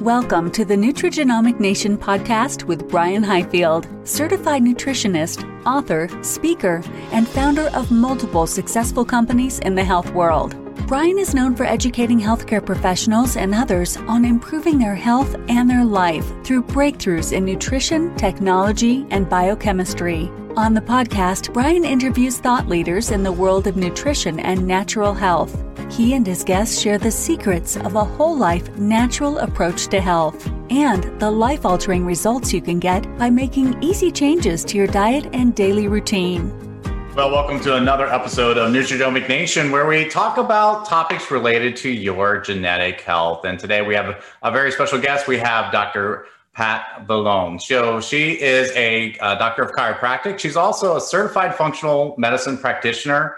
[0.00, 6.82] Welcome to the Nutrigenomic Nation podcast with Brian Highfield, certified nutritionist, author, speaker,
[7.12, 10.54] and founder of multiple successful companies in the health world.
[10.86, 15.84] Brian is known for educating healthcare professionals and others on improving their health and their
[15.84, 20.30] life through breakthroughs in nutrition, technology, and biochemistry.
[20.56, 25.60] On the podcast, Brian interviews thought leaders in the world of nutrition and natural health.
[25.90, 30.48] He and his guests share the secrets of a whole life natural approach to health
[30.70, 35.28] and the life altering results you can get by making easy changes to your diet
[35.32, 36.75] and daily routine.
[37.16, 41.88] Well, welcome to another episode of Nutrigenomic Nation, where we talk about topics related to
[41.88, 43.46] your genetic health.
[43.46, 45.26] And today we have a very special guest.
[45.26, 46.26] We have Dr.
[46.52, 47.58] Pat Vallone.
[47.58, 50.38] So she is a, a doctor of chiropractic.
[50.38, 53.36] She's also a certified functional medicine practitioner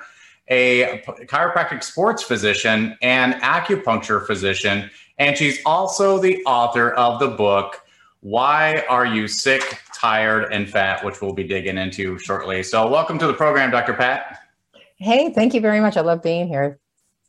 [0.49, 4.91] a chiropractic sports physician and acupuncture physician.
[5.19, 7.85] And she's also the author of the book,
[8.21, 12.63] Why Are You Sick, Tired, and Fat, which we'll be digging into shortly.
[12.63, 13.95] So, welcome to the program, Dr.
[13.95, 14.41] Pat.
[14.97, 15.97] Hey, thank you very much.
[15.97, 16.81] I love being here.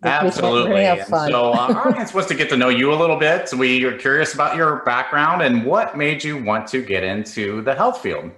[0.03, 0.85] Absolutely.
[1.05, 3.49] So, uh, our audience wants to get to know you a little bit.
[3.49, 7.61] So, we are curious about your background and what made you want to get into
[7.61, 8.31] the health field.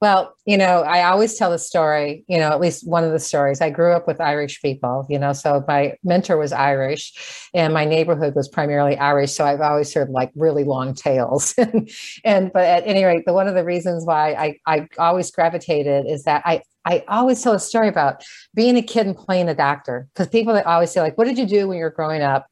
[0.00, 3.18] Well, you know, I always tell the story, you know, at least one of the
[3.18, 3.60] stories.
[3.60, 7.84] I grew up with Irish people, you know, so my mentor was Irish and my
[7.84, 9.32] neighborhood was primarily Irish.
[9.32, 11.52] So I've always heard like really long tales.
[12.24, 16.06] and, but at any rate, the one of the reasons why I, I always gravitated
[16.06, 18.22] is that I, I always tell a story about
[18.54, 21.38] being a kid and playing a doctor because people that always say like, what did
[21.38, 22.46] you do when you were growing up?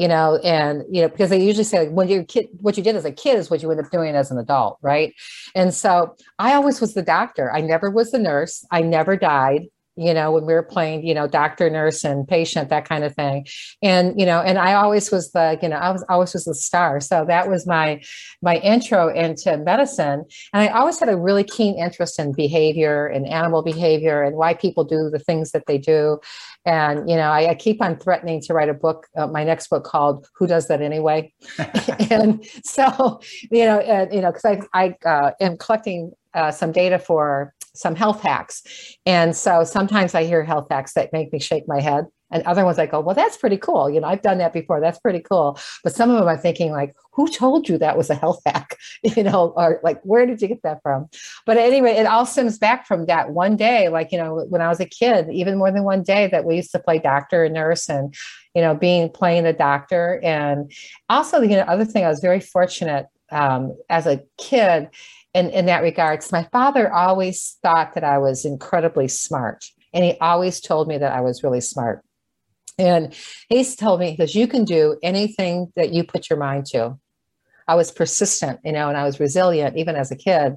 [0.00, 2.82] You know, and you know, because they usually say like when you're kid, what you
[2.82, 5.12] did as a kid is what you end up doing as an adult, right?
[5.54, 7.52] And so I always was the doctor.
[7.52, 8.64] I never was the nurse.
[8.70, 9.66] I never died
[10.00, 13.14] you know, when we were playing, you know, doctor, nurse, and patient, that kind of
[13.14, 13.46] thing.
[13.82, 16.54] And, you know, and I always was the, you know, I was always was the
[16.54, 17.00] star.
[17.00, 18.00] So that was my
[18.40, 20.24] my intro into medicine.
[20.54, 24.54] And I always had a really keen interest in behavior and animal behavior and why
[24.54, 26.18] people do the things that they do.
[26.66, 29.68] And, you know, I, I keep on threatening to write a book, uh, my next
[29.68, 31.32] book called Who Does That Anyway?
[32.10, 34.44] and so, you know, uh, you know, because
[34.74, 38.62] I, I uh, am collecting uh, some data for some health hacks.
[39.06, 42.06] And so sometimes I hear health hacks that make me shake my head.
[42.30, 43.90] And other ones I go, well, that's pretty cool.
[43.90, 44.80] You know, I've done that before.
[44.80, 45.58] That's pretty cool.
[45.82, 48.76] But some of them I'm thinking like, who told you that was a health hack?
[49.02, 51.08] You know, or like, where did you get that from?
[51.44, 54.68] But anyway, it all stems back from that one day, like, you know, when I
[54.68, 57.54] was a kid, even more than one day that we used to play doctor and
[57.54, 58.14] nurse and,
[58.54, 60.20] you know, being playing the doctor.
[60.22, 60.70] And
[61.08, 64.88] also, you know, other thing, I was very fortunate um, as a kid
[65.34, 66.32] in, in that regards.
[66.32, 69.64] My father always thought that I was incredibly smart.
[69.92, 72.04] And he always told me that I was really smart.
[72.80, 73.14] And
[73.50, 76.98] he's told me, because you can do anything that you put your mind to.
[77.68, 80.56] I was persistent, you know, and I was resilient even as a kid.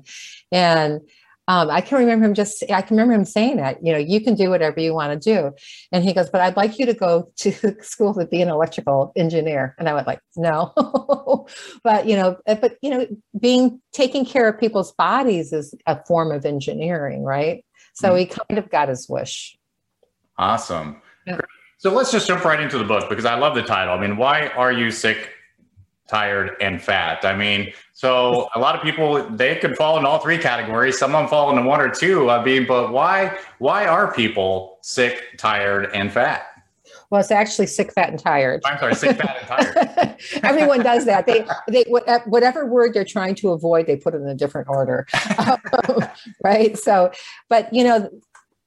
[0.52, 1.02] And
[1.50, 4.22] um, I can remember him just, I can remember him saying that, you know, you
[4.22, 5.52] can do whatever you want to do.
[5.92, 9.12] And he goes, but I'd like you to go to school to be an electrical
[9.18, 9.76] engineer.
[9.78, 11.46] And I went like, no,
[11.84, 13.06] but, you know, eh, but, you know,
[13.38, 17.66] being, taking care of people's bodies is a form of engineering, right?
[17.96, 18.18] So mm-hmm.
[18.20, 19.58] he kind of got his wish.
[20.38, 21.02] Awesome.
[21.28, 21.42] Yeah.
[21.84, 23.94] So let's just jump right into the book because I love the title.
[23.94, 25.32] I mean, why are you sick,
[26.08, 27.26] tired, and fat?
[27.26, 30.98] I mean, so a lot of people they could fall in all three categories.
[30.98, 32.30] Some of them fall into one or two.
[32.30, 36.46] I mean, but why why are people sick, tired, and fat?
[37.10, 38.62] Well, it's actually sick, fat, and tired.
[38.64, 40.16] I'm sorry, sick, fat, and tired.
[40.44, 41.26] Everyone does that.
[41.26, 45.06] They they whatever word they're trying to avoid, they put it in a different order,
[45.38, 45.60] um,
[46.46, 46.78] right?
[46.78, 47.12] So,
[47.50, 48.10] but you know,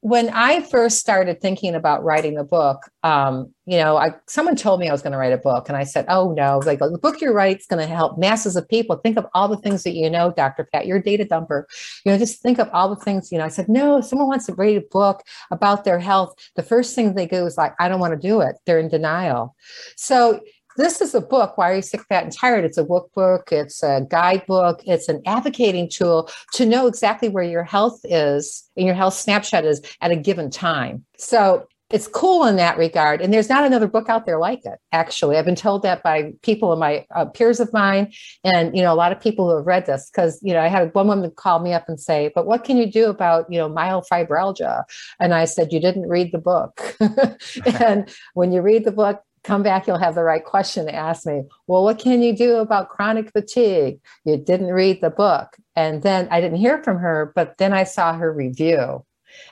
[0.07, 4.79] when I first started thinking about writing the book, um, you know, I someone told
[4.79, 6.97] me I was going to write a book, and I said, "Oh no!" Like the
[6.97, 8.95] book you write is going to help masses of people.
[8.95, 10.69] Think of all the things that you know, Dr.
[10.71, 10.87] Pat.
[10.87, 11.63] You're a data dumper.
[12.05, 13.33] You know, just think of all the things.
[13.33, 16.63] You know, I said, "No." Someone wants to write a book about their health, the
[16.63, 19.55] first thing they do is like, "I don't want to do it." They're in denial.
[19.97, 20.39] So
[20.77, 22.63] this is a book, Why Are You Sick, Fat, and Tired?
[22.63, 27.63] It's a workbook, it's a guidebook, it's an advocating tool to know exactly where your
[27.63, 31.05] health is and your health snapshot is at a given time.
[31.17, 33.21] So it's cool in that regard.
[33.21, 34.77] And there's not another book out there like it.
[34.91, 38.11] Actually, I've been told that by people and my uh, peers of mine,
[38.43, 40.09] and you know, a lot of people who have read this.
[40.11, 42.75] Because you know, I had one woman call me up and say, "But what can
[42.75, 44.83] you do about you know myofibroalgia?"
[45.19, 46.97] And I said, "You didn't read the book."
[47.79, 51.25] and when you read the book, come back, you'll have the right question to ask
[51.25, 51.43] me.
[51.67, 53.99] Well, what can you do about chronic fatigue?
[54.25, 55.55] You didn't read the book.
[55.75, 59.05] And then I didn't hear from her, but then I saw her review.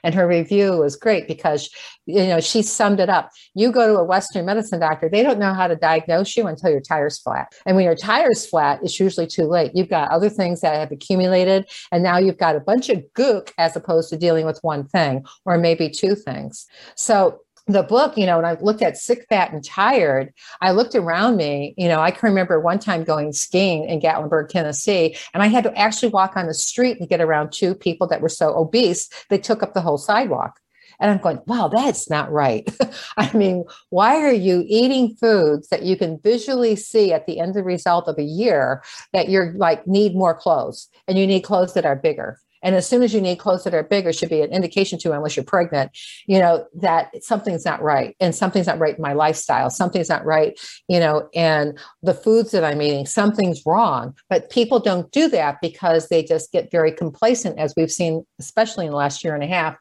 [0.04, 1.70] And her review was great because,
[2.06, 3.30] you know, she summed it up.
[3.54, 6.72] You go to a Western medicine doctor, they don't know how to diagnose you until
[6.72, 7.54] your tire's flat.
[7.66, 9.72] And when your tire's flat, it's usually too late.
[9.76, 13.52] You've got other things that have accumulated, and now you've got a bunch of gook
[13.58, 16.66] as opposed to dealing with one thing or maybe two things.
[16.96, 20.32] So the book, you know, when I looked at sick, fat, and tired,
[20.62, 21.74] I looked around me.
[21.78, 25.64] You know, I can remember one time going skiing in Gatlinburg, Tennessee, and I had
[25.64, 29.10] to actually walk on the street to get around two people that were so obese
[29.30, 30.60] they took up the whole sidewalk.
[31.00, 32.70] And I'm going, wow, that's not right.
[33.18, 37.50] I mean, why are you eating foods that you can visually see at the end
[37.50, 41.42] of the result of a year that you're like need more clothes and you need
[41.42, 42.40] clothes that are bigger?
[42.64, 45.12] And as soon as you need clothes that are bigger, should be an indication to,
[45.12, 45.92] unless you're pregnant,
[46.26, 48.16] you know, that something's not right.
[48.20, 49.70] And something's not right in my lifestyle.
[49.70, 54.16] Something's not right, you know, and the foods that I'm eating, something's wrong.
[54.30, 58.86] But people don't do that because they just get very complacent, as we've seen, especially
[58.86, 59.78] in the last year and a half.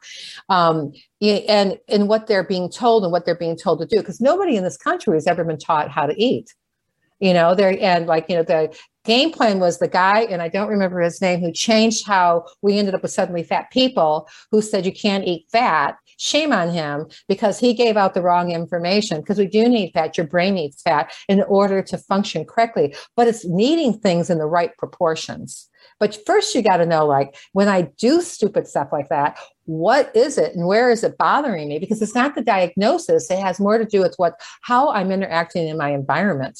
[0.49, 4.21] Um, and and what they're being told and what they're being told to do because
[4.21, 6.53] nobody in this country has ever been taught how to eat
[7.19, 8.75] you know there and like you know the
[9.05, 12.77] game plan was the guy and i don't remember his name who changed how we
[12.77, 15.97] ended up with suddenly fat people who said you can't eat fat.
[16.17, 20.17] Shame on him because he gave out the wrong information because we do need fat.
[20.17, 22.95] Your brain needs fat in order to function correctly.
[23.15, 25.69] But it's needing things in the right proportions
[25.99, 30.15] but first you got to know like when i do stupid stuff like that what
[30.15, 33.59] is it and where is it bothering me because it's not the diagnosis it has
[33.59, 36.59] more to do with what how i'm interacting in my environment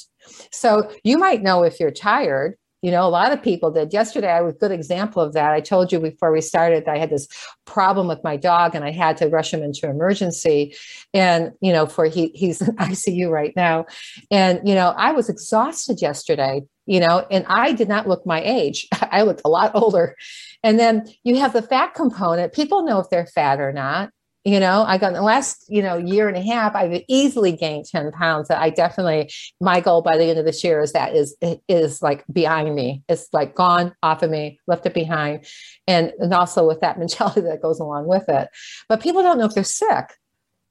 [0.51, 2.55] so you might know if you're tired.
[2.81, 3.93] You know, a lot of people did.
[3.93, 5.53] Yesterday, I was a good example of that.
[5.53, 7.27] I told you before we started that I had this
[7.65, 10.75] problem with my dog and I had to rush him into emergency.
[11.11, 13.85] And, you know, for he he's in ICU right now.
[14.29, 18.41] And, you know, I was exhausted yesterday, you know, and I did not look my
[18.41, 18.87] age.
[19.11, 20.15] I looked a lot older.
[20.63, 22.53] And then you have the fat component.
[22.53, 24.09] People know if they're fat or not
[24.45, 27.51] you know i got in the last you know year and a half i've easily
[27.51, 29.29] gained 10 pounds i definitely
[29.59, 31.35] my goal by the end of this year is that is
[31.67, 35.45] is like behind me it's like gone off of me left it behind
[35.87, 38.47] and and also with that mentality that goes along with it
[38.87, 40.13] but people don't know if they're sick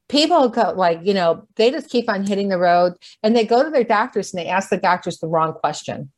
[0.08, 2.92] people go like you know they just keep on hitting the road
[3.22, 6.10] and they go to their doctors and they ask the doctors the wrong question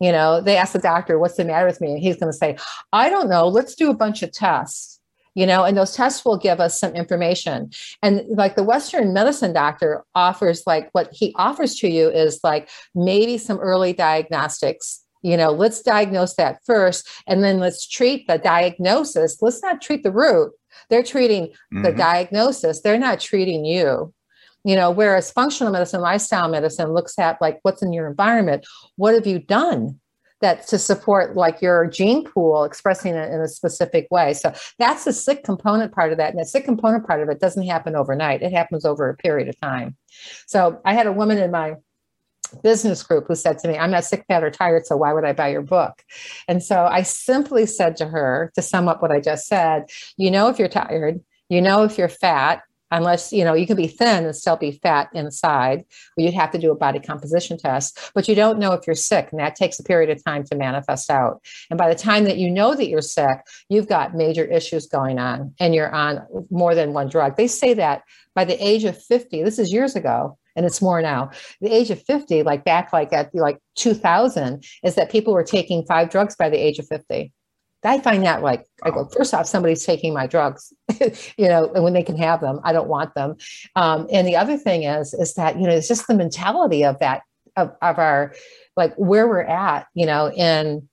[0.00, 2.36] you know they ask the doctor what's the matter with me and he's going to
[2.36, 2.56] say
[2.92, 5.00] i don't know let's do a bunch of tests
[5.34, 7.70] you know, and those tests will give us some information.
[8.02, 12.68] And like the Western medicine doctor offers, like what he offers to you is like
[12.94, 15.04] maybe some early diagnostics.
[15.22, 19.38] You know, let's diagnose that first, and then let's treat the diagnosis.
[19.42, 20.52] Let's not treat the root.
[20.88, 21.82] They're treating mm-hmm.
[21.82, 24.14] the diagnosis, they're not treating you
[24.62, 29.14] you know whereas functional medicine lifestyle medicine looks at like what's in your environment what
[29.14, 29.98] have you done
[30.40, 34.34] that to support like your gene pool expressing it in a specific way.
[34.34, 36.30] So that's the sick component part of that.
[36.30, 38.42] And the sick component part of it doesn't happen overnight.
[38.42, 39.96] It happens over a period of time.
[40.46, 41.74] So I had a woman in my
[42.62, 45.24] business group who said to me, I'm not sick, fat, or tired, so why would
[45.24, 46.02] I buy your book?
[46.48, 49.84] And so I simply said to her, to sum up what I just said,
[50.16, 53.76] you know, if you're tired, you know, if you're fat, unless you know you can
[53.76, 55.84] be thin and still be fat inside
[56.16, 58.96] but you'd have to do a body composition test but you don't know if you're
[58.96, 61.40] sick and that takes a period of time to manifest out
[61.70, 63.38] and by the time that you know that you're sick
[63.68, 67.74] you've got major issues going on and you're on more than one drug they say
[67.74, 68.02] that
[68.34, 71.30] by the age of 50 this is years ago and it's more now
[71.60, 75.84] the age of 50 like back like at like 2000 is that people were taking
[75.84, 77.32] five drugs by the age of 50
[77.82, 80.72] I find that like I go first off, somebody's taking my drugs,
[81.38, 83.36] you know, and when they can have them, I don't want them.
[83.74, 86.98] Um, and the other thing is, is that you know, it's just the mentality of
[86.98, 87.22] that
[87.56, 88.34] of, of our
[88.76, 90.88] like where we're at, you know, in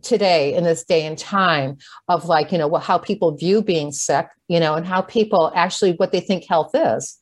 [0.00, 1.76] today in this day and time
[2.08, 5.92] of like you know how people view being sick, you know, and how people actually
[5.92, 7.18] what they think health is.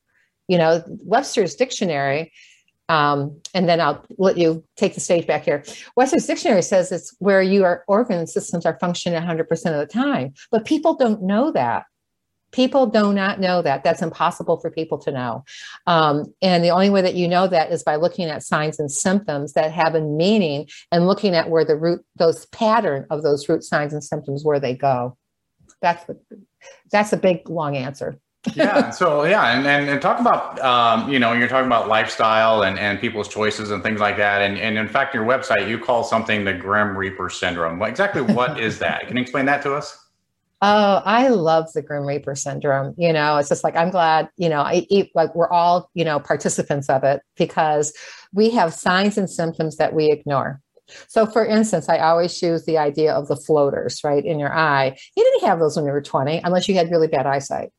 [0.51, 2.33] You know, Webster's dictionary
[2.91, 5.63] um, and then I'll let you take the stage back here.
[5.95, 10.65] Webster's Dictionary says it's where your organ systems are functioning 100% of the time, but
[10.65, 11.85] people don't know that.
[12.51, 13.85] People do not know that.
[13.85, 15.45] That's impossible for people to know.
[15.87, 18.91] Um, and the only way that you know that is by looking at signs and
[18.91, 23.49] symptoms that have a meaning and looking at where the root, those pattern of those
[23.49, 25.17] root signs and symptoms, where they go.
[25.81, 26.19] That's the,
[26.91, 28.19] that's a big long answer.
[28.55, 28.91] Yeah.
[28.91, 32.79] So yeah, and, and, and talk about um, you know you're talking about lifestyle and,
[32.79, 34.43] and people's choices and things like that.
[34.43, 37.83] And and in fact, your website you call something the Grim Reaper syndrome.
[37.83, 39.07] Exactly what is that?
[39.07, 39.97] Can you explain that to us?
[40.63, 42.95] Oh, I love the Grim Reaper syndrome.
[42.99, 46.05] You know, it's just like I'm glad, you know, I eat like we're all, you
[46.05, 47.95] know, participants of it because
[48.35, 50.61] we have signs and symptoms that we ignore.
[51.09, 54.97] So, for instance, I always use the idea of the floaters, right, in your eye.
[55.17, 57.71] You didn't have those when you were 20 unless you had really bad eyesight.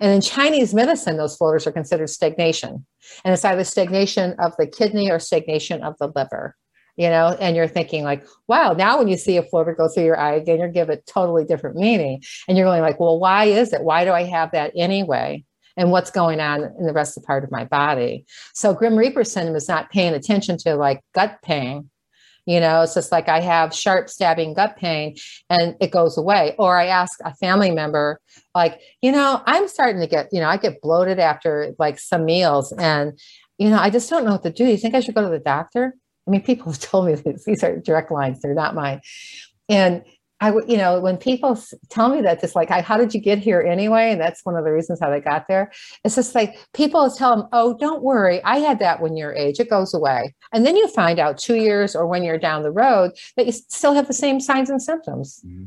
[0.00, 2.86] And in Chinese medicine, those floaters are considered stagnation.
[3.24, 6.54] And it's either stagnation of the kidney or stagnation of the liver
[6.96, 10.04] you know, and you're thinking like, wow, now when you see a floater go through
[10.04, 12.22] your eye again, you're give it totally different meaning.
[12.46, 13.82] And you're going like, well, why is it?
[13.82, 15.44] Why do I have that anyway?
[15.76, 18.26] And what's going on in the rest of the part of my body?
[18.54, 21.90] So Grim Reaper syndrome is not paying attention to like gut pain.
[22.46, 25.16] You know, it's just like I have sharp stabbing gut pain
[25.48, 26.54] and it goes away.
[26.58, 28.20] Or I ask a family member,
[28.54, 32.24] like, you know, I'm starting to get, you know, I get bloated after like some
[32.24, 33.18] meals and,
[33.58, 34.66] you know, I just don't know what to do.
[34.66, 35.94] You think I should go to the doctor?
[36.26, 37.14] I mean, people have told me
[37.46, 39.00] these are direct lines, they're not mine.
[39.68, 40.04] And
[40.40, 41.58] I would, you know, when people
[41.90, 44.10] tell me that, it's like, how did you get here anyway?
[44.10, 45.72] And that's one of the reasons how they got there.
[46.04, 48.42] It's just like people tell them, oh, don't worry.
[48.42, 50.34] I had that when you're age, it goes away.
[50.52, 53.52] And then you find out two years or when you're down the road that you
[53.52, 55.40] still have the same signs and symptoms.
[55.46, 55.64] Mm-hmm.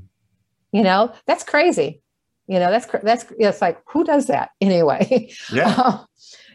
[0.73, 2.01] You know, that's crazy.
[2.47, 5.31] You know, that's, that's, it's like, who does that anyway?
[5.51, 5.99] Yeah.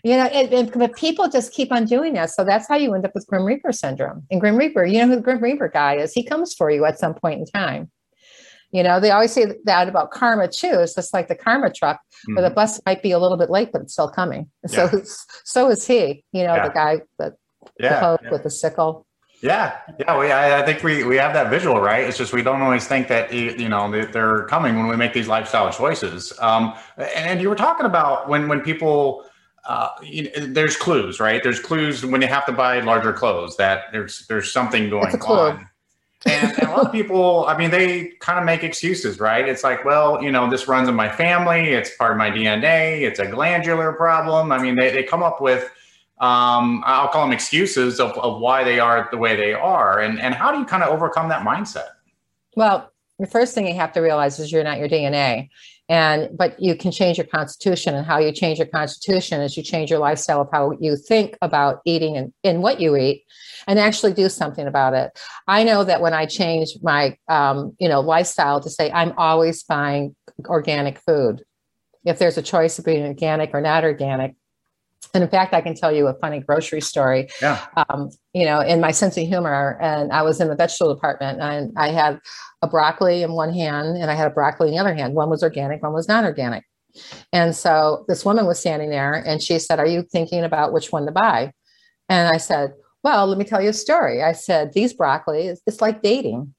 [0.04, 2.30] You know, it, it, but people just keep on doing that.
[2.30, 4.26] So that's how you end up with Grim Reaper syndrome.
[4.32, 6.12] And Grim Reaper, you know who the Grim Reaper guy is?
[6.12, 7.88] He comes for you at some point in time.
[8.72, 10.80] You know, they always say that about karma too.
[10.80, 12.34] It's just like the karma truck, mm-hmm.
[12.34, 12.54] where the mm-hmm.
[12.54, 14.50] bus might be a little bit late, but it's still coming.
[14.70, 14.90] Yeah.
[14.90, 15.02] So,
[15.44, 16.24] so is he.
[16.32, 16.68] You know, yeah.
[16.68, 17.34] the guy that
[17.78, 18.16] yeah.
[18.22, 19.06] the with the sickle.
[19.42, 22.04] Yeah, yeah, we I, I, think we we have that visual, right?
[22.04, 25.26] It's just we don't always think that you know they're coming when we make these
[25.26, 26.32] lifestyle choices.
[26.38, 26.74] Um,
[27.16, 29.26] and you were talking about when when people
[29.64, 31.42] uh, you know, there's clues, right?
[31.42, 35.68] There's clues when you have to buy larger clothes that there's there's something going on.
[36.26, 39.48] And, a lot of people, I mean, they kind of make excuses, right?
[39.48, 41.70] It's like, well, you know, this runs in my family.
[41.70, 43.02] It's part of my DNA.
[43.02, 44.52] It's a glandular problem.
[44.52, 45.64] I mean, they, they come up with,
[46.20, 50.00] um, I'll call them excuses of, of why they are the way they are.
[50.00, 51.88] And, and how do you kind of overcome that mindset?
[52.54, 52.91] Well,
[53.22, 55.48] the first thing you have to realize is you're not your DNA
[55.88, 59.62] and but you can change your constitution and how you change your constitution is you
[59.62, 63.24] change your lifestyle of how you think about eating and, and what you eat
[63.66, 67.88] and actually do something about it i know that when i changed my um, you
[67.88, 70.14] know lifestyle to say i'm always buying
[70.46, 71.42] organic food
[72.04, 74.34] if there's a choice of being organic or not organic
[75.14, 77.28] and in fact, I can tell you a funny grocery story.
[77.42, 77.66] Yeah.
[77.76, 81.40] Um, you know, in my sense of humor, and I was in the vegetable department,
[81.40, 82.18] and I had
[82.62, 85.14] a broccoli in one hand, and I had a broccoli in the other hand.
[85.14, 86.64] One was organic, one was non-organic.
[87.32, 90.92] And so this woman was standing there, and she said, "Are you thinking about which
[90.92, 91.52] one to buy?"
[92.08, 95.80] And I said, "Well, let me tell you a story." I said, "These broccoli, it's
[95.80, 96.54] like dating."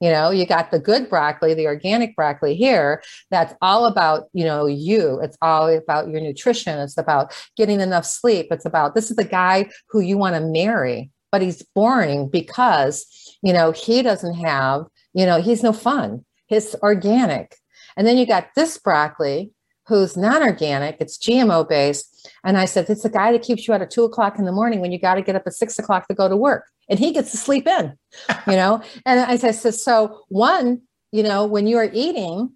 [0.00, 3.02] You know, you got the good broccoli, the organic broccoli here.
[3.30, 5.20] That's all about, you know, you.
[5.22, 6.78] It's all about your nutrition.
[6.78, 8.48] It's about getting enough sleep.
[8.50, 13.06] It's about this is the guy who you want to marry, but he's boring because,
[13.42, 16.24] you know, he doesn't have, you know, he's no fun.
[16.46, 17.56] He's organic.
[17.96, 19.52] And then you got this broccoli
[19.86, 22.30] who's non-organic, it's GMO based.
[22.42, 24.52] And I said, it's the guy that keeps you out at two o'clock in the
[24.52, 26.64] morning when you got to get up at six o'clock to go to work.
[26.88, 27.96] And he gets to sleep in,
[28.46, 28.82] you know?
[29.06, 32.52] and I said, so one, you know, when you are eating,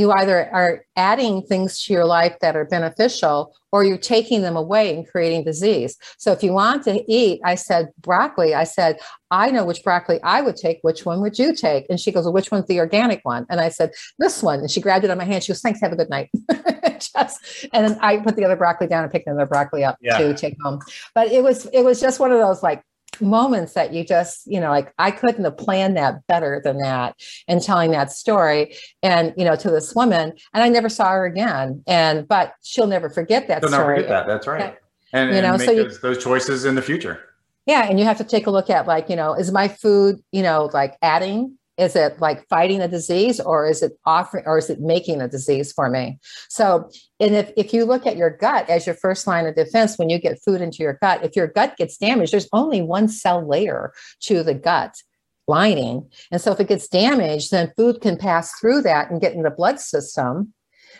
[0.00, 4.56] you either are adding things to your life that are beneficial or you're taking them
[4.56, 5.96] away and creating disease.
[6.18, 8.98] So if you want to eat, I said broccoli, I said,
[9.30, 10.80] I know which broccoli I would take.
[10.82, 11.86] Which one would you take?
[11.88, 13.46] And she goes, well, which one's the organic one?
[13.48, 14.58] And I said, this one.
[14.60, 15.44] And she grabbed it on my hand.
[15.44, 16.30] She goes, thanks, have a good night.
[16.98, 20.18] just, and then I put the other broccoli down and picked another broccoli up yeah.
[20.18, 20.80] to take home.
[21.14, 22.82] But it was, it was just one of those like
[23.20, 27.16] moments that you just you know like i couldn't have planned that better than that
[27.48, 28.74] and telling that story.
[29.02, 31.82] And you know to this woman and i never saw her again.
[31.86, 33.96] And but she'll never forget that she'll story.
[33.96, 34.76] never forget that that's right.
[35.12, 37.20] And, you know so those, you, those choices in the future.
[37.66, 40.22] Yeah and you have to take a look at like you know is my food
[40.32, 44.58] you know like adding is it like fighting a disease or is it offering or
[44.58, 46.18] is it making a disease for me?
[46.48, 49.98] So, and if, if you look at your gut as your first line of defense,
[49.98, 53.08] when you get food into your gut, if your gut gets damaged, there's only one
[53.08, 55.02] cell layer to the gut
[55.48, 56.08] lining.
[56.30, 59.42] And so if it gets damaged, then food can pass through that and get in
[59.42, 60.52] the blood system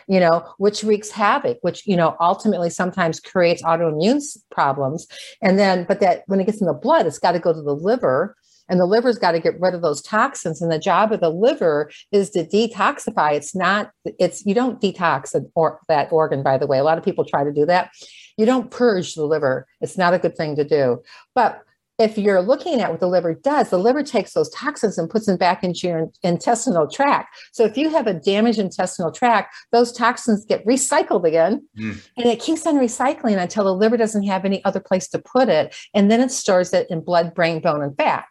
[0.07, 5.07] you know, which wreaks havoc, which, you know, ultimately sometimes creates autoimmune problems.
[5.41, 7.61] And then, but that when it gets in the blood, it's got to go to
[7.61, 8.35] the liver
[8.69, 11.29] and the liver's got to get rid of those toxins and the job of the
[11.29, 16.67] liver is to detoxify it's not it's you don't detox or that organ by the
[16.67, 17.91] way a lot of people try to do that
[18.37, 21.01] you don't purge the liver it's not a good thing to do
[21.35, 21.63] but
[22.01, 25.27] if you're looking at what the liver does, the liver takes those toxins and puts
[25.27, 27.35] them back into your intestinal tract.
[27.51, 32.03] So if you have a damaged intestinal tract, those toxins get recycled again mm.
[32.17, 35.47] and it keeps on recycling until the liver doesn't have any other place to put
[35.47, 35.75] it.
[35.93, 38.25] And then it stores it in blood, brain, bone, and fat.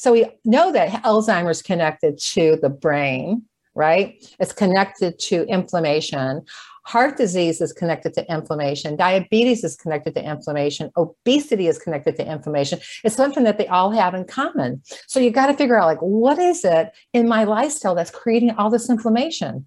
[0.00, 3.42] So we know that Alzheimer's connected to the brain,
[3.74, 4.14] right?
[4.38, 6.42] It's connected to inflammation.
[6.84, 8.96] Heart disease is connected to inflammation.
[8.96, 10.90] Diabetes is connected to inflammation.
[10.96, 12.80] Obesity is connected to inflammation.
[13.04, 14.80] It's something that they all have in common.
[15.06, 18.52] So you got to figure out like, what is it in my lifestyle that's creating
[18.52, 19.66] all this inflammation?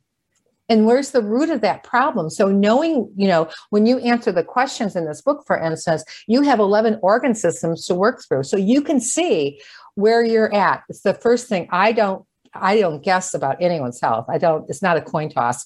[0.70, 4.44] and where's the root of that problem so knowing you know when you answer the
[4.44, 8.58] questions in this book for instance you have 11 organ systems to work through so
[8.58, 9.60] you can see
[9.96, 14.26] where you're at it's the first thing i don't i don't guess about anyone's health
[14.30, 15.66] i don't it's not a coin toss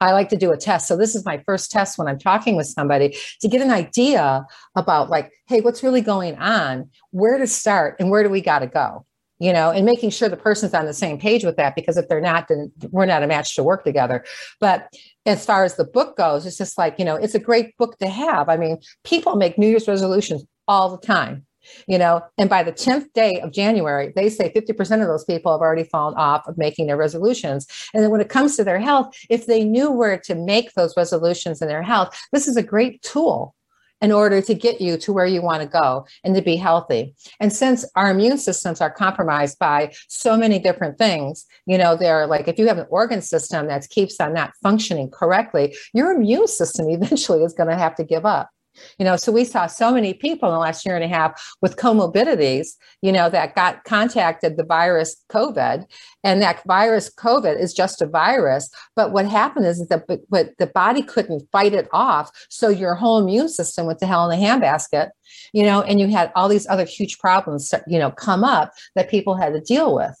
[0.00, 0.86] I like to do a test.
[0.86, 4.46] So this is my first test when I'm talking with somebody to get an idea
[4.76, 6.90] about like, hey, what's really going on?
[7.10, 9.04] Where to start and where do we got to go?
[9.40, 12.08] You know, and making sure the person's on the same page with that because if
[12.08, 14.24] they're not, then we're not a match to work together.
[14.60, 14.92] But
[15.26, 17.98] as far as the book goes, it's just like, you know, it's a great book
[17.98, 18.48] to have.
[18.48, 21.46] I mean, people make New Year's resolutions all the time
[21.86, 25.52] you know and by the 10th day of january they say 50% of those people
[25.52, 28.78] have already fallen off of making their resolutions and then when it comes to their
[28.78, 32.62] health if they knew where to make those resolutions in their health this is a
[32.62, 33.54] great tool
[34.00, 37.14] in order to get you to where you want to go and to be healthy.
[37.40, 42.26] And since our immune systems are compromised by so many different things, you know, they're
[42.26, 46.48] like if you have an organ system that keeps on not functioning correctly, your immune
[46.48, 48.50] system eventually is going to have to give up.
[48.98, 51.56] You know, so we saw so many people in the last year and a half
[51.60, 52.68] with comorbidities,
[53.02, 55.86] you know, that got contacted the virus COVID,
[56.24, 58.70] and that virus COVID is just a virus.
[58.96, 62.30] But what happened is that the, the body couldn't fight it off.
[62.48, 65.10] So your whole immune system went to hell in a handbasket,
[65.52, 69.10] you know, and you had all these other huge problems, you know, come up that
[69.10, 70.14] people had to deal with.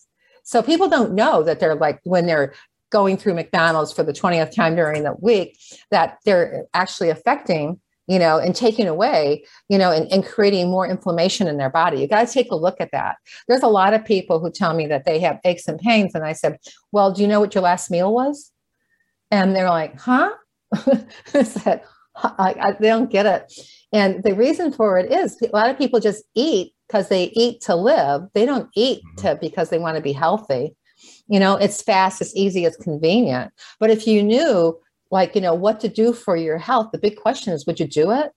[0.44, 2.54] So people don't know that they're like when they're
[2.90, 5.58] going through McDonald's for the 20th time during the week,
[5.90, 10.86] that they're actually affecting you know, and taking away, you know, and, and creating more
[10.86, 12.00] inflammation in their body.
[12.00, 13.16] You got to take a look at that.
[13.46, 16.14] There's a lot of people who tell me that they have aches and pains.
[16.14, 16.58] And I said,
[16.90, 18.50] Well, do you know what your last meal was?
[19.30, 20.30] And they're like, Huh?
[21.34, 21.82] I said,
[22.16, 23.52] I, I, they don't get it.
[23.92, 27.60] And the reason for it is a lot of people just eat because they eat
[27.62, 28.22] to live.
[28.34, 29.26] They don't eat mm-hmm.
[29.26, 30.74] to because they want to be healthy.
[31.28, 33.52] You know, it's fast, it's easy, it's convenient.
[33.78, 34.78] But if you knew
[35.10, 36.90] like you know what to do for your health.
[36.92, 38.32] The big question is would you do it?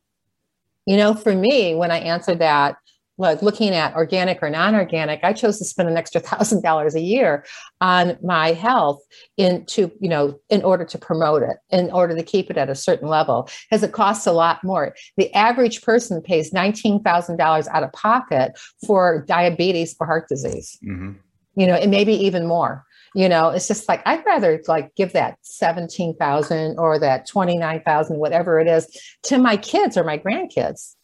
[0.86, 2.76] You know for me when i answered that
[3.18, 7.02] like looking at organic or non-organic i chose to spend an extra thousand dollars a
[7.02, 7.46] year
[7.80, 9.02] on my health
[9.38, 12.76] into you know in order to promote it in order to keep it at a
[12.76, 14.96] certain level because it costs a lot more.
[15.18, 20.78] The average person pays $19000 out of pocket for diabetes or heart disease.
[20.84, 21.12] Mm-hmm.
[21.56, 25.14] you know and maybe even more you know it's just like i'd rather like give
[25.14, 28.88] that 17000 or that 29000 whatever it is
[29.24, 30.96] to my kids or my grandkids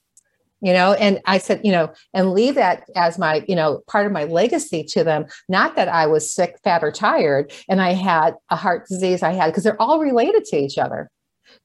[0.62, 0.94] you know?
[0.94, 4.24] And i said you know and leave that as my you know part of my
[4.26, 5.26] legacy to them.
[5.48, 9.34] Not that i was sick fat or tired and i had a heart disease i
[9.34, 11.10] had because they're all related to each other.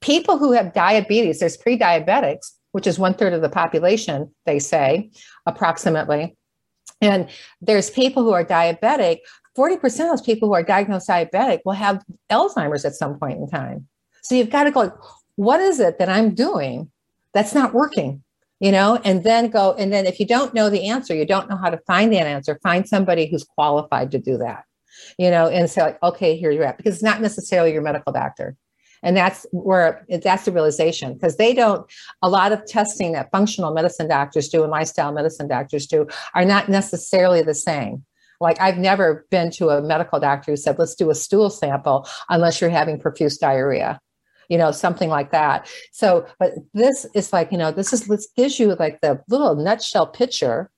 [0.01, 5.11] People who have diabetes there's pre-diabetics which is one third of the population they say
[5.47, 6.37] approximately.
[7.03, 7.29] And
[7.61, 9.19] there's people who are diabetic
[9.57, 13.49] 40% of those people who are diagnosed diabetic will have Alzheimer's at some point in
[13.49, 13.87] time.
[14.23, 14.93] So you've got to go,
[15.37, 16.91] what is it that I'm doing
[17.35, 18.23] that's not working?
[18.61, 21.51] You know, and then go, and then if you don't know the answer, you don't
[21.51, 24.65] know how to find that answer, find somebody who's qualified to do that,
[25.19, 28.13] you know, and say, like, okay, here you're at, because it's not necessarily your medical
[28.13, 28.57] doctor.
[29.03, 31.91] And that's where that's the realization because they don't,
[32.23, 36.45] a lot of testing that functional medicine doctors do and lifestyle medicine doctors do are
[36.45, 38.05] not necessarily the same.
[38.43, 42.07] Like I've never been to a medical doctor who said, let's do a stool sample
[42.29, 44.01] unless you're having profuse diarrhea
[44.53, 45.67] you know something like that.
[45.93, 49.55] So but this is like you know this is this gives you like the little
[49.55, 50.71] nutshell picture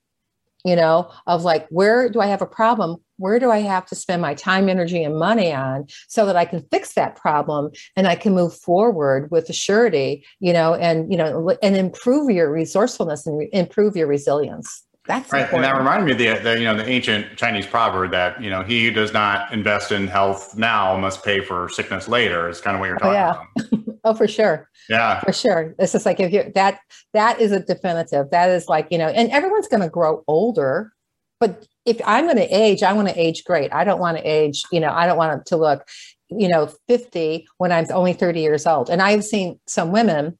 [0.63, 2.97] you know of like where do i have a problem?
[3.17, 6.45] Where do i have to spend my time energy and money on so that i
[6.45, 11.17] can fix that problem and i can move forward with surety you know and you
[11.17, 15.65] know and improve your resourcefulness and improve your resilience that's right, important.
[15.65, 18.49] and that reminded me of the, the, you know the ancient Chinese proverb that you
[18.49, 22.49] know he who does not invest in health now must pay for sickness later.
[22.49, 23.75] Is kind of what you're talking oh, yeah.
[23.83, 23.97] about.
[24.03, 24.69] oh, for sure.
[24.89, 25.75] Yeah, for sure.
[25.77, 26.79] This is like if you that
[27.13, 28.31] that is a definitive.
[28.31, 30.91] That is like you know, and everyone's going to grow older,
[31.39, 33.71] but if I'm going to age, I want to age great.
[33.73, 35.87] I don't want to age, you know, I don't want to look,
[36.29, 38.89] you know, 50 when I'm only 30 years old.
[38.89, 40.37] And I've seen some women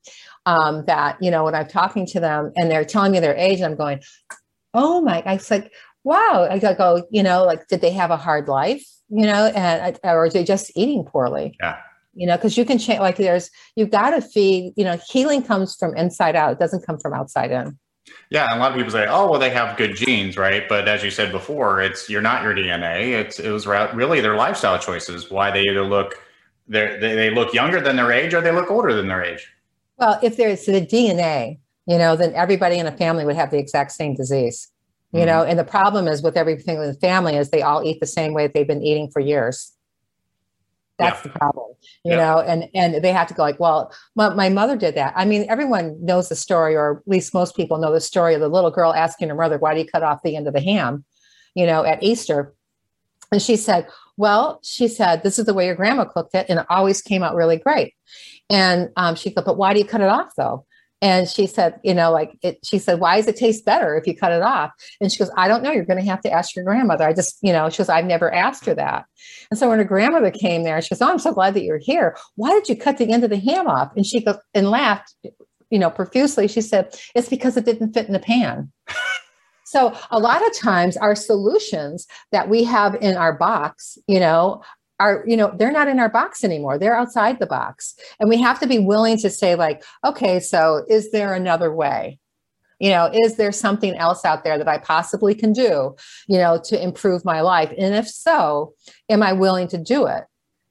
[0.48, 3.62] um, that, you know, when I'm talking to them and they're telling me their age,
[3.62, 4.02] I'm going,
[4.76, 5.72] oh my, I was like,
[6.04, 6.48] wow.
[6.50, 8.86] I go, oh, you know, like, did they have a hard life?
[9.10, 11.58] You know, and or are they just eating poorly?
[11.60, 11.78] Yeah
[12.18, 15.44] you know because you can change like there's you've got to feed you know healing
[15.44, 17.78] comes from inside out it doesn't come from outside in
[18.30, 21.04] yeah, a lot of people say, "Oh, well, they have good genes, right?" But as
[21.04, 23.14] you said before, it's you're not your DNA.
[23.14, 25.32] It's it was really their lifestyle choices.
[25.32, 26.16] Why they either look
[26.68, 29.48] they they look younger than their age or they look older than their age.
[29.98, 33.60] Well, if there's the DNA, you know, then everybody in a family would have the
[33.60, 34.70] exact same disease.
[35.12, 35.28] You mm-hmm.
[35.28, 38.08] know, and the problem is with everything in the family is they all eat the
[38.08, 39.72] same way that they've been eating for years.
[40.98, 41.24] That's yeah.
[41.32, 41.74] the problem,
[42.06, 42.18] you yeah.
[42.18, 45.14] know, and and they have to go like, well, my, my, mother did that.
[45.16, 48.40] I mean, everyone knows the story, or at least most people know the story of
[48.40, 50.62] the little girl asking her mother, "Why do you cut off the end of the
[50.62, 51.04] ham?"
[51.54, 52.54] You know, at Easter,
[53.30, 56.60] and she said, "Well, she said this is the way your grandma cooked it, and
[56.60, 57.94] it always came out really great."
[58.50, 60.66] And um, she thought, "But why do you cut it off, though?"
[61.02, 64.08] And she said, you know, like it, she said, why does it taste better if
[64.08, 64.72] you cut it off?
[65.02, 65.72] And she goes, I don't know.
[65.72, 67.06] You're going to have to ask your grandmother.
[67.06, 69.06] I just, you know, she goes, I've never asked her that.
[69.52, 71.78] And so when her grandmother came there, she goes, Oh, I'm so glad that you're
[71.78, 72.16] here.
[72.36, 73.92] Why did you cut the end of the ham off?
[73.96, 75.14] And she goes and laughed,
[75.70, 76.48] you know, profusely.
[76.48, 78.72] She said, It's because it didn't fit in the pan.
[79.66, 84.62] So a lot of times our solutions that we have in our box, you know,
[85.00, 86.78] are you know they're not in our box anymore.
[86.78, 87.96] They're outside the box.
[88.20, 92.20] And we have to be willing to say like okay so is there another way?
[92.80, 95.96] You know is there something else out there that i possibly can do
[96.28, 97.74] you know to improve my life?
[97.78, 98.74] And if so
[99.10, 100.24] am i willing to do it?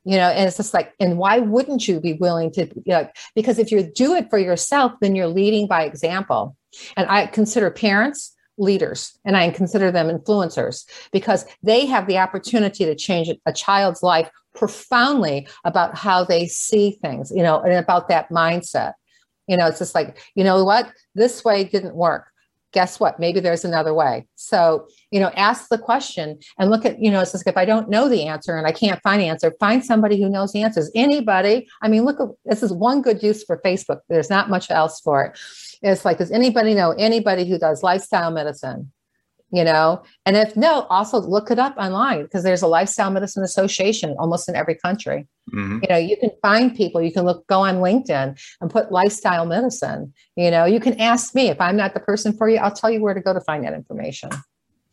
[0.05, 3.09] You know and it's just like and why wouldn't you be willing to you know,
[3.35, 6.57] because if you do it for yourself then you're leading by example.
[6.97, 12.85] And i consider parents leaders and I consider them influencers because they have the opportunity
[12.85, 18.09] to change a child's life profoundly about how they see things, you know, and about
[18.09, 18.93] that mindset.
[19.49, 22.27] You know, it's just like, you know what, this way didn't work.
[22.75, 23.19] Guess what?
[23.19, 24.27] Maybe there's another way.
[24.35, 27.65] So, you know, ask the question and look at, you know, it's just if I
[27.65, 30.63] don't know the answer and I can't find the answer, find somebody who knows the
[30.63, 30.91] answers.
[30.95, 31.67] Anybody.
[31.81, 34.01] I mean, look, this is one good use for Facebook.
[34.11, 35.39] There's not much else for it
[35.85, 38.91] it's like, does anybody know anybody who does lifestyle medicine?
[39.55, 43.45] You know, and if no, also look it up online because there's a lifestyle medicine
[43.45, 45.29] association almost in every country.
[45.53, 45.79] Mm-hmm.
[45.81, 49.47] You know, you can find people, you can look, go on LinkedIn and put lifestyle
[49.47, 50.13] medicine.
[50.35, 52.91] You know, you can ask me if I'm not the person for you, I'll tell
[52.91, 54.31] you where to go to find that information.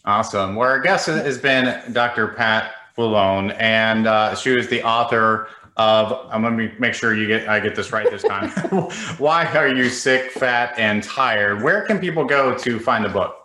[0.06, 0.56] Awesome.
[0.56, 2.28] Well, our guest has been Dr.
[2.28, 5.48] Pat Vallone, and uh, she was the author
[5.78, 8.50] of I'm going to make sure you get I get this right this time.
[9.18, 11.64] Why are you sick, fat, and tired?
[11.64, 13.41] Where can people go to find the book?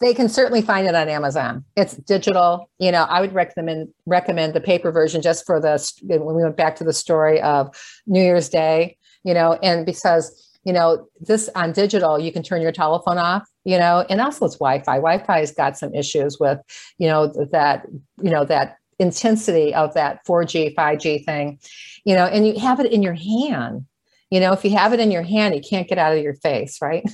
[0.00, 1.64] They can certainly find it on Amazon.
[1.74, 2.70] It's digital.
[2.78, 6.56] You know, I would recommend recommend the paper version just for the when we went
[6.56, 7.74] back to the story of
[8.06, 8.98] New Year's Day.
[9.24, 13.48] You know, and because you know this on digital, you can turn your telephone off.
[13.64, 14.96] You know, and also it's Wi-Fi.
[14.96, 16.58] Wi-Fi has got some issues with
[16.98, 17.86] you know that
[18.22, 21.58] you know that intensity of that 4G, 5G thing,
[22.04, 23.86] you know, and you have it in your hand.
[24.30, 26.34] You know, if you have it in your hand, you can't get out of your
[26.34, 27.04] face, right?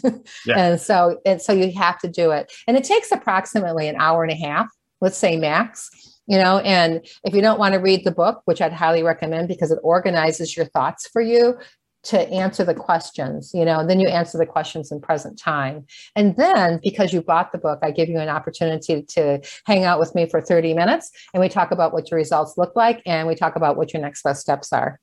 [0.46, 0.58] Yeah.
[0.58, 2.52] and so and so you have to do it.
[2.66, 4.66] And it takes approximately an hour and a half,
[5.00, 5.90] let's say max,
[6.26, 9.48] you know, and if you don't want to read the book, which I'd highly recommend
[9.48, 11.58] because it organizes your thoughts for you,
[12.04, 15.86] to answer the questions, you know, and then you answer the questions in present time.
[16.16, 20.00] And then because you bought the book, I give you an opportunity to hang out
[20.00, 23.28] with me for 30 minutes and we talk about what your results look like and
[23.28, 24.98] we talk about what your next best steps are.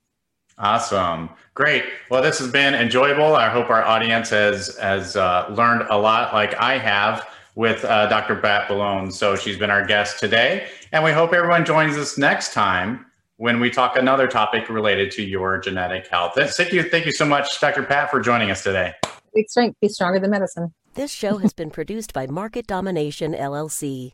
[0.60, 1.30] Awesome.
[1.54, 1.86] Great.
[2.10, 3.36] Well, this has been enjoyable.
[3.36, 8.08] I hope our audience has has uh, learned a lot like I have with uh,
[8.08, 8.36] Dr.
[8.36, 9.12] Pat Vallone.
[9.12, 10.68] So she's been our guest today.
[10.92, 13.06] And we hope everyone joins us next time
[13.38, 16.34] when we talk another topic related to your genetic health.
[16.36, 17.84] Thank you, thank you so much, Dr.
[17.84, 18.94] Pat, for joining us today.
[19.34, 20.74] Big strength, be stronger than medicine.
[20.96, 24.14] This show has been produced by Market Domination LLC.